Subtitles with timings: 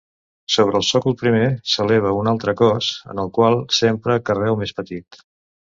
[0.53, 1.41] Sobre el sòcol primer,
[1.73, 5.25] s'eleva un altre cos en el qual s'empra carreu més petit.